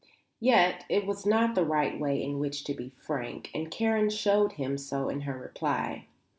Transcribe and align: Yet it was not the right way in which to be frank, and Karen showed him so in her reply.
Yet 0.39 0.83
it 0.89 1.05
was 1.05 1.27
not 1.27 1.53
the 1.53 1.63
right 1.63 1.99
way 1.99 2.23
in 2.23 2.39
which 2.39 2.63
to 2.63 2.73
be 2.73 2.89
frank, 2.97 3.51
and 3.53 3.69
Karen 3.69 4.09
showed 4.09 4.53
him 4.53 4.75
so 4.79 5.09
in 5.09 5.21
her 5.21 5.37
reply. 5.37 6.07